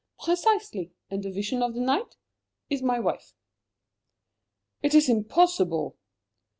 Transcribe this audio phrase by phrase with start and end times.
[0.19, 0.93] '""Precisely.
[1.11, 2.17] And 'A Vision of the Night'
[2.71, 3.33] is my wife."
[4.81, 5.95] "It is impossible!"